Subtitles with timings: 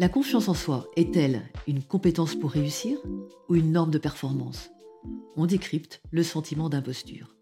[0.00, 2.98] La confiance en soi est-elle une compétence pour réussir
[3.50, 4.70] ou une norme de performance?
[5.36, 7.36] On décrypte le sentiment d'imposture.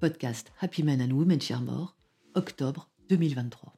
[0.00, 1.94] Podcast Happy Men and Women Share More,
[2.34, 3.74] octobre 2023.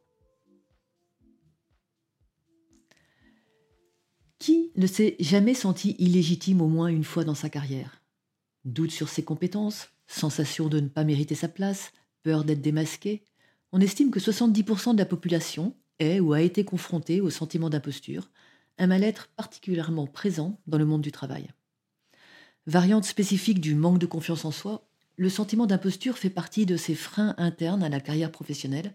[4.39, 8.01] Qui ne s'est jamais senti illégitime au moins une fois dans sa carrière?
[8.64, 11.92] Doute sur ses compétences, sensation de ne pas mériter sa place,
[12.23, 13.25] peur d'être démasqué?
[13.73, 18.30] On estime que 70% de la population est ou a été confronté au sentiment d'imposture,
[18.78, 21.48] un mal-être particulièrement présent dans le monde du travail.
[22.66, 26.94] Variante spécifique du manque de confiance en soi, le sentiment d'imposture fait partie de ces
[26.94, 28.94] freins internes à la carrière professionnelle,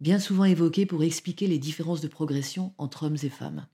[0.00, 3.66] bien souvent évoqués pour expliquer les différences de progression entre hommes et femmes.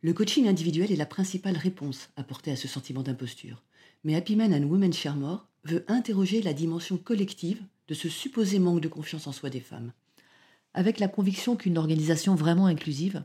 [0.00, 3.62] Le coaching individuel est la principale réponse apportée à ce sentiment d'imposture,
[4.02, 8.58] mais Happy Men and Women Share More veut interroger la dimension collective de ce supposé
[8.58, 9.92] manque de confiance en soi des femmes
[10.74, 13.24] avec la conviction qu'une organisation vraiment inclusive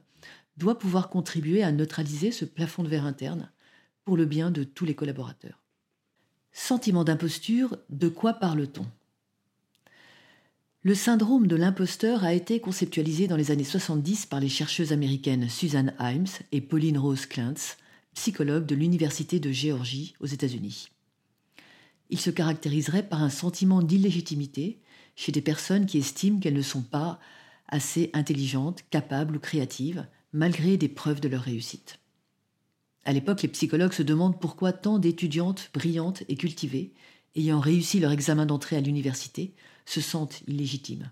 [0.58, 3.52] doit pouvoir contribuer à neutraliser ce plafond de verre interne
[4.06, 5.62] pour le bien de tous les collaborateurs.
[6.52, 8.86] Sentiment d'imposture, de quoi parle-t-on?
[10.82, 15.50] Le syndrome de l'imposteur a été conceptualisé dans les années 70 par les chercheuses américaines
[15.50, 17.78] Susan Himes et Pauline Rose Klintz,
[18.14, 20.90] psychologues de l'Université de Géorgie aux États-Unis.
[22.10, 24.80] Il se caractériserait par un sentiment d'illégitimité
[25.16, 27.20] chez des personnes qui estiment qu'elles ne sont pas
[27.68, 32.00] assez intelligentes, capables ou créatives, malgré des preuves de leur réussite.
[33.06, 36.94] À l'époque, les psychologues se demandent pourquoi tant d'étudiantes brillantes et cultivées,
[37.36, 39.54] ayant réussi leur examen d'entrée à l'université,
[39.86, 41.10] se sentent illégitimes.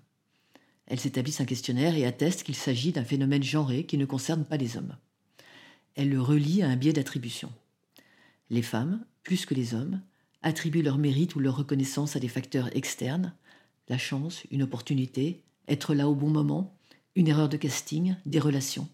[0.88, 4.57] Elles établissent un questionnaire et attestent qu'il s'agit d'un phénomène genré qui ne concerne pas
[4.57, 4.97] les hommes.
[5.95, 7.51] Elles le relient à un biais d'attribution.
[8.49, 10.01] Les femmes, plus que les hommes,
[10.41, 13.33] attribuent leur mérite ou leur reconnaissance à des facteurs externes,
[13.88, 16.75] la chance, une opportunité, être là au bon moment,
[17.15, 18.87] une erreur de casting, des relations.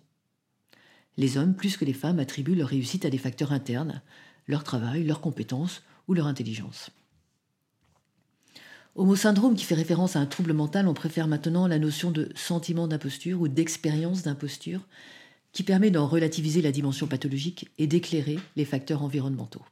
[1.17, 4.01] Les hommes, plus que les femmes, attribuent leur réussite à des facteurs internes,
[4.47, 6.89] leur travail, leurs compétences ou leur intelligence.
[8.95, 12.11] Au mot syndrome qui fait référence à un trouble mental, on préfère maintenant la notion
[12.11, 14.81] de sentiment d'imposture ou d'expérience d'imposture
[15.53, 19.63] qui permet d'en relativiser la dimension pathologique et d'éclairer les facteurs environnementaux.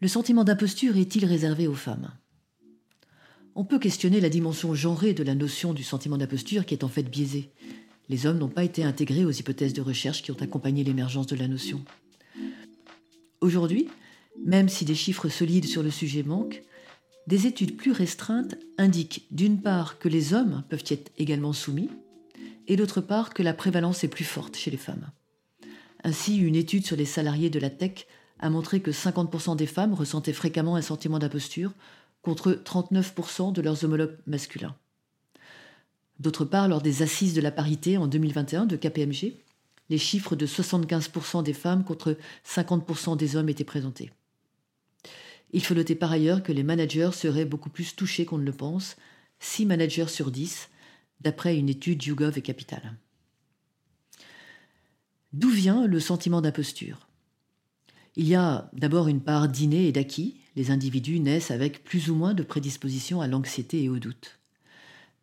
[0.00, 2.10] Le sentiment d'imposture est-il réservé aux femmes?
[3.54, 6.88] On peut questionner la dimension genrée de la notion du sentiment d'imposture qui est en
[6.88, 7.50] fait biaisée.
[8.08, 11.36] Les hommes n'ont pas été intégrés aux hypothèses de recherche qui ont accompagné l'émergence de
[11.36, 11.84] la notion.
[13.40, 13.88] Aujourd'hui,
[14.44, 16.62] même si des chiffres solides sur le sujet manquent,
[17.26, 21.90] des études plus restreintes indiquent d'une part que les hommes peuvent y être également soumis,
[22.66, 25.10] et d'autre part que la prévalence est plus forte chez les femmes.
[26.02, 28.06] Ainsi, une étude sur les salariés de la tech
[28.38, 31.72] a montré que 50% des femmes ressentaient fréquemment un sentiment d'imposture,
[32.22, 34.76] contre 39% de leurs homologues masculins.
[36.18, 39.36] D'autre part, lors des assises de la parité en 2021 de KPMG,
[39.88, 42.16] les chiffres de 75% des femmes contre
[42.46, 44.10] 50% des hommes étaient présentés.
[45.52, 48.52] Il faut noter par ailleurs que les managers seraient beaucoup plus touchés qu'on ne le
[48.52, 48.96] pense,
[49.40, 50.68] 6 managers sur 10,
[51.20, 52.94] d'après une étude YouGov et Capital.
[55.32, 57.08] D'où vient le sentiment d'imposture?
[58.16, 62.14] Il y a d'abord une part d'inné et d'acquis, les individus naissent avec plus ou
[62.14, 64.38] moins de prédisposition à l'anxiété et au doute.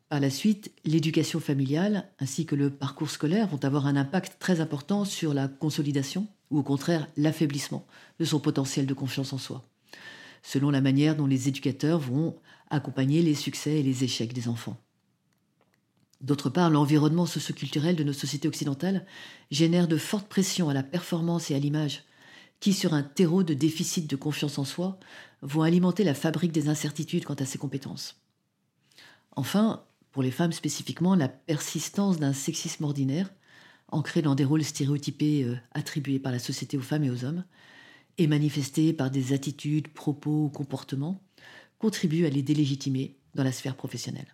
[0.10, 4.62] Par la suite, l'éducation familiale ainsi que le parcours scolaire vont avoir un impact très
[4.62, 7.86] important sur la consolidation ou au contraire l'affaiblissement
[8.20, 9.68] de son potentiel de confiance en soi,
[10.44, 12.38] selon la manière dont les éducateurs vont
[12.70, 14.78] accompagner les succès et les échecs des enfants.
[16.22, 19.06] D'autre part, l'environnement socioculturel de nos sociétés occidentales
[19.52, 22.04] génère de fortes pressions à la performance et à l'image,
[22.60, 25.00] qui, sur un terreau de déficit de confiance en soi,
[25.42, 28.20] vont alimenter la fabrique des incertitudes quant à ses compétences.
[29.36, 33.32] Enfin, pour les femmes spécifiquement, la persistance d'un sexisme ordinaire,
[33.90, 37.46] ancré dans des rôles stéréotypés euh, attribués par la société aux femmes et aux hommes,
[38.18, 41.22] et manifesté par des attitudes, propos ou comportements,
[41.78, 44.34] contribue à les délégitimer dans la sphère professionnelle.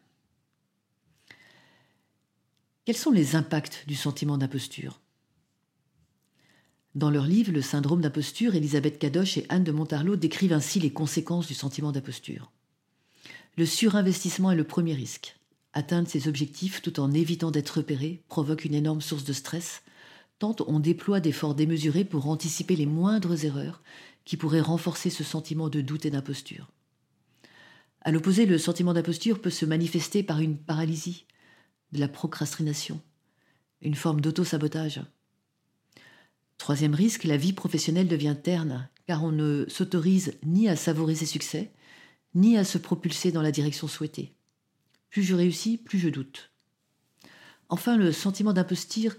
[2.86, 5.03] Quels sont les impacts du sentiment d'imposture?
[6.95, 10.92] Dans leur livre Le syndrome d'imposture, Elisabeth Cadoche et Anne de Montarlot décrivent ainsi les
[10.92, 12.51] conséquences du sentiment d'imposture.
[13.57, 15.38] Le surinvestissement est le premier risque.
[15.74, 19.81] Atteindre ses objectifs tout en évitant d'être repéré provoque une énorme source de stress,
[20.38, 23.81] tant on déploie d'efforts démesurés pour anticiper les moindres erreurs
[24.25, 26.69] qui pourraient renforcer ce sentiment de doute et d'imposture.
[28.01, 31.25] À l'opposé, le sentiment d'imposture peut se manifester par une paralysie,
[31.92, 33.01] de la procrastination,
[33.81, 35.01] une forme d'auto-sabotage.
[36.63, 41.25] Troisième risque, la vie professionnelle devient terne, car on ne s'autorise ni à savourer ses
[41.25, 41.74] succès,
[42.36, 44.33] ni à se propulser dans la direction souhaitée.
[45.10, 46.54] Plus je réussis, plus je doute.
[47.68, 49.13] Enfin, le sentiment d'imposture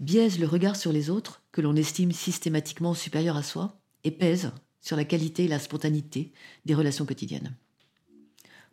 [0.00, 4.50] biaise le regard sur les autres, que l'on estime systématiquement supérieur à soi, et pèse
[4.82, 6.34] sur la qualité et la spontanéité
[6.66, 7.56] des relations quotidiennes.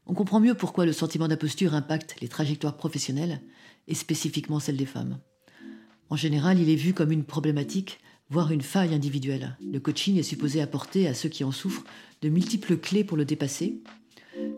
[0.08, 3.42] On comprend mieux pourquoi le sentiment d'imposture impacte les trajectoires professionnelles,
[3.88, 5.20] et spécifiquement celles des femmes.
[6.10, 9.58] En général, il est vu comme une problématique, voire une faille individuelle.
[9.62, 11.84] Le coaching est supposé apporter à ceux qui en souffrent
[12.22, 13.82] de multiples clés pour le dépasser,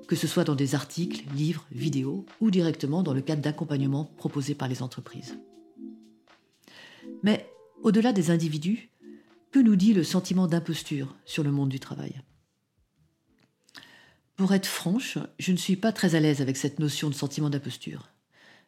[0.08, 4.56] que ce soit dans des articles, livres, vidéos ou directement dans le cadre d'accompagnement proposé
[4.56, 5.38] par les entreprises.
[7.24, 7.50] Mais
[7.82, 8.90] au-delà des individus,
[9.52, 12.22] que nous dit le sentiment d'imposture sur le monde du travail?
[14.36, 17.50] Pour être franche, je ne suis pas très à l'aise avec cette notion de sentiment
[17.50, 18.10] d'imposture.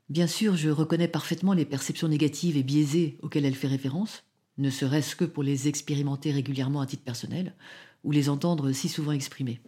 [0.10, 4.24] Bien sûr, je reconnais parfaitement les perceptions négatives et biaisées auxquelles elle fait référence,
[4.58, 7.56] ne serait-ce que pour les expérimenter régulièrement à titre personnel,
[8.04, 9.62] ou les entendre si souvent exprimées.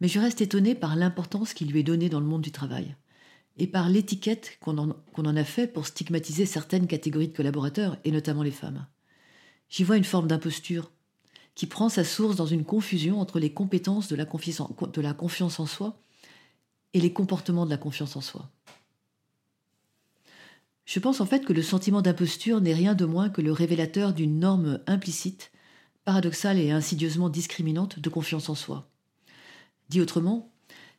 [0.00, 2.96] Mais je reste étonnée par l'importance qui lui est donnée dans le monde du travail,
[3.56, 8.42] et par l'étiquette qu'on en, a fait pour stigmatiser certaines catégories de collaborateurs, et notamment
[8.42, 8.86] les femmes.
[9.68, 10.90] J'y vois une forme d'imposture,
[11.54, 14.24] qui prend sa source dans une confusion entre les compétences de la
[15.14, 16.00] confiance en soi
[16.94, 18.50] et les comportements de la confiance en soi.
[20.90, 24.12] Je pense en fait que le sentiment d'imposture n'est rien de moins que le révélateur
[24.12, 25.52] d'une norme implicite,
[26.04, 28.90] paradoxale et insidieusement discriminante de confiance en soi.
[29.88, 30.50] Dit autrement,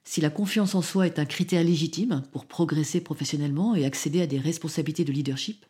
[0.05, 4.27] si la confiance en soi est un critère légitime pour progresser professionnellement et accéder à
[4.27, 5.65] des responsabilités de leadership,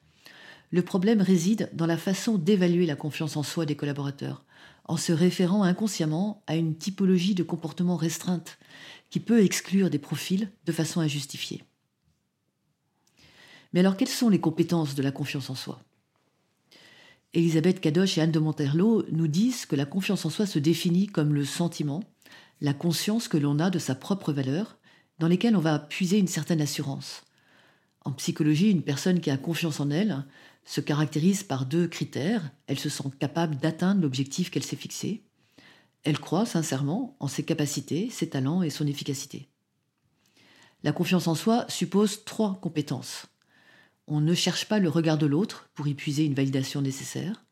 [0.70, 4.46] le problème réside dans la façon d'évaluer la confiance en soi des collaborateurs,
[4.86, 8.60] en se référant inconsciemment à une typologie de comportement restreinte
[9.10, 11.64] qui peut exclure des profils de façon injustifiée.
[13.74, 15.82] Mais alors, quelles sont les compétences de la confiance en soi?
[17.34, 21.08] Elisabeth Cadoche et Anne de Monterlo nous disent que la confiance en soi se définit
[21.08, 22.04] comme le sentiment,
[22.60, 24.78] la conscience que l'on a de sa propre valeur,
[25.20, 27.24] dans lesquelles on va puiser une certaine assurance.
[28.04, 30.26] En psychologie, une personne qui a confiance en elle
[30.66, 32.52] se caractérise par deux critères.
[32.68, 35.24] Elle se sent capable d'atteindre l'objectif qu'elle s'est fixé.
[36.04, 39.48] Elle croit sincèrement en ses capacités, ses talents et son efficacité.
[40.84, 43.28] La confiance en soi suppose trois compétences.
[44.14, 47.46] On ne cherche pas le regard de l'autre pour y puiser une validation nécessaire.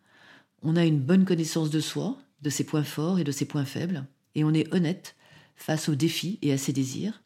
[0.61, 3.63] On a une bonne connaissance de soi, de ses points forts et de ses points
[3.63, 5.15] faibles, et on est honnête
[5.55, 7.23] face aux défis et à ses désirs.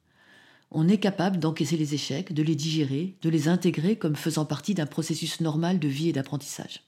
[0.70, 4.76] On est capable d'encaisser les échecs, de les digérer, de les intégrer comme faisant partie
[4.76, 6.84] d'un processus normal de vie et d'apprentissage.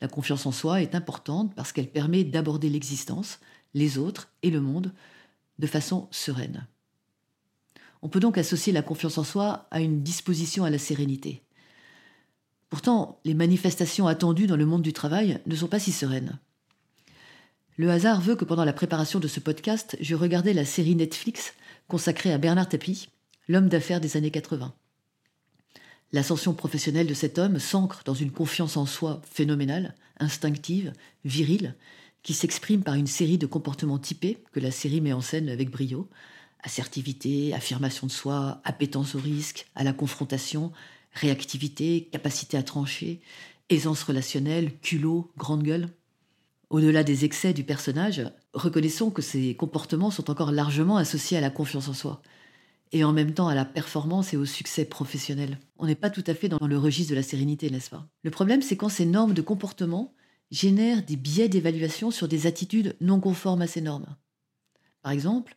[0.00, 3.38] La confiance en soi est importante parce qu'elle permet d'aborder l'existence,
[3.74, 4.92] les autres et le monde
[5.60, 6.66] de façon sereine.
[8.02, 11.43] On peut donc associer la confiance en soi à une disposition à la sérénité.
[12.74, 16.40] Pourtant, les manifestations attendues dans le monde du travail ne sont pas si sereines.
[17.76, 21.54] Le hasard veut que pendant la préparation de ce podcast, je regardais la série Netflix
[21.86, 23.10] consacrée à Bernard Tapie,
[23.46, 24.74] l'homme d'affaires des années 80.
[26.10, 30.92] L'ascension professionnelle de cet homme s'ancre dans une confiance en soi phénoménale, instinctive,
[31.24, 31.76] virile,
[32.24, 35.70] qui s'exprime par une série de comportements typés que la série met en scène avec
[35.70, 36.08] brio,
[36.64, 40.72] assertivité, affirmation de soi, appétence au risque, à la confrontation,
[41.14, 43.20] réactivité, capacité à trancher,
[43.70, 45.88] aisance relationnelle, culot, grande gueule.
[46.70, 51.50] Au-delà des excès du personnage, reconnaissons que ces comportements sont encore largement associés à la
[51.50, 52.20] confiance en soi,
[52.92, 55.58] et en même temps à la performance et au succès professionnel.
[55.78, 58.08] On n'est pas tout à fait dans le registre de la sérénité, n'est-ce pas?
[58.22, 60.14] Le problème, c'est quand ces normes de comportement
[60.50, 64.16] génèrent des biais d'évaluation sur des attitudes non conformes à ces normes.
[65.02, 65.56] Par exemple,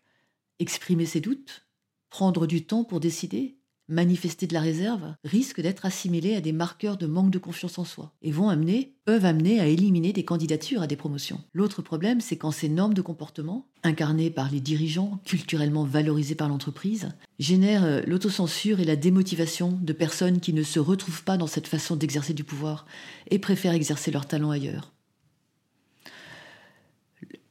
[0.60, 1.68] exprimer ses doutes,
[2.10, 3.57] prendre du temps pour décider,
[3.88, 7.86] manifester de la réserve, risquent d'être assimilés à des marqueurs de manque de confiance en
[7.86, 11.42] soi et vont amener, peuvent amener à éliminer des candidatures à des promotions.
[11.54, 16.50] L'autre problème, c'est quand ces normes de comportement, incarnées par les dirigeants, culturellement valorisées par
[16.50, 21.48] l'entreprise, génèrent euh, l'autocensure et la démotivation de personnes qui ne se retrouvent pas dans
[21.48, 22.86] cette façon d'exercer du pouvoir
[23.30, 24.92] et préfèrent exercer leur talent ailleurs.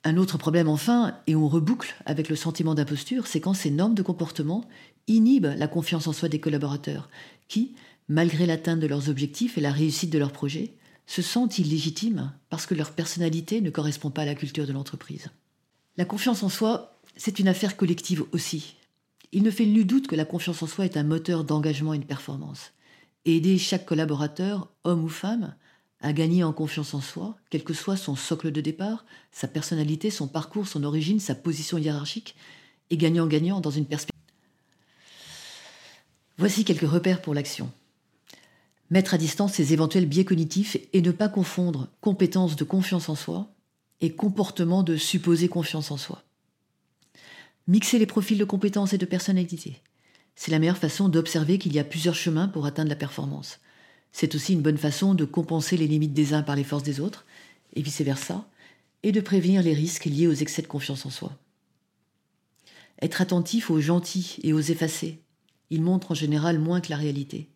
[0.07, 3.97] Un autre problème enfin, et on reboucle avec le sentiment d'imposture, c'est quand ces normes
[3.97, 4.65] de comportement
[5.09, 7.11] inhibent la confiance en soi des collaborateurs,
[7.49, 7.75] qui,
[8.09, 10.75] malgré l'atteinte de leurs objectifs et la réussite de leurs projets,
[11.09, 15.27] se sentent illégitimes parce que leur personnalité ne correspond pas à la culture de l'entreprise.
[15.97, 18.77] La confiance en soi, c'est une affaire collective aussi.
[19.33, 21.99] Il ne fait nul doute que la confiance en soi est un moteur d'engagement et
[21.99, 22.71] de performance.
[23.25, 25.57] Aider chaque collaborateur, homme ou femme,
[26.07, 30.09] à gagner en confiance en soi, quel que soit son socle de départ, sa personnalité,
[30.09, 32.37] son parcours, son origine, sa position hiérarchique,
[32.91, 34.13] et gagnant-gagnant dans une perspective.
[36.39, 37.73] Voici quelques repères pour l'action.
[38.89, 43.17] Mettre à distance ses éventuels biais cognitifs et ne pas confondre compétence de confiance en
[43.17, 43.51] soi
[44.01, 46.23] et comportement de supposer confiance en soi.
[47.67, 49.83] Mixer les profils de compétences et de personnalité.
[50.37, 53.59] C'est la meilleure façon d'observer qu'il y a plusieurs chemins pour atteindre la performance.
[54.19, 57.01] C'est aussi une bonne façon de compenser les limites des uns par les forces des
[57.01, 57.27] autres,
[57.75, 58.49] et vice-versa,
[59.03, 61.37] et de prévenir les risques liés aux excès de confiance en soi.
[63.03, 65.21] Être attentif aux gentils et aux effacés.
[65.69, 67.51] Ils montrent en général moins que la réalité.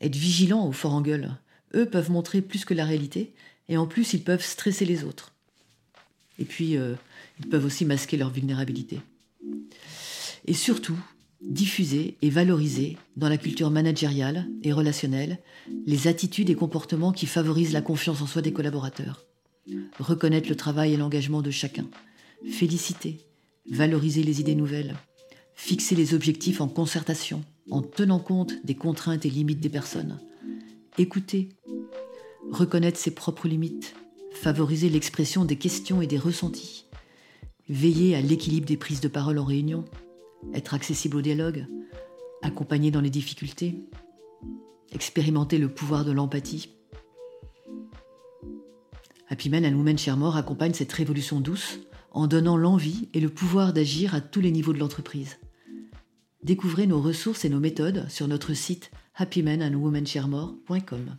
[0.00, 1.34] Être vigilant aux forts en gueule.
[1.74, 3.34] Eux peuvent montrer plus que la réalité,
[3.68, 5.34] et en plus ils peuvent stresser les autres.
[6.38, 6.94] Et puis, euh,
[7.40, 9.00] ils peuvent aussi masquer leur vulnérabilité.
[10.46, 11.00] Et surtout,
[11.40, 15.38] diffuser et valoriser dans la culture managériale et relationnelle
[15.86, 19.24] les attitudes et comportements qui favorisent la confiance en soi des collaborateurs.
[19.98, 21.86] Reconnaître le travail et l'engagement de chacun.
[22.50, 23.20] Féliciter.
[23.70, 24.96] Valoriser les idées nouvelles.
[25.54, 30.18] Fixer les objectifs en concertation, en tenant compte des contraintes et limites des personnes.
[30.96, 31.50] Écouter.
[32.50, 33.94] Reconnaître ses propres limites.
[34.32, 36.86] Favoriser l'expression des questions et des ressentis.
[37.68, 39.84] Veiller à l'équilibre des prises de parole en réunion
[40.54, 41.66] être accessible au dialogue,
[42.42, 43.84] accompagner dans les difficultés,
[44.92, 46.74] expérimenter le pouvoir de l'empathie.
[49.28, 51.80] Happy Men and Women Share More accompagne cette révolution douce
[52.12, 55.38] en donnant l'envie et le pouvoir d'agir à tous les niveaux de l'entreprise.
[56.42, 61.18] Découvrez nos ressources et nos méthodes sur notre site happymenandwomensharemore.com.